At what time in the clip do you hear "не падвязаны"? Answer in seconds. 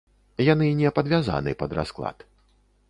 0.79-1.55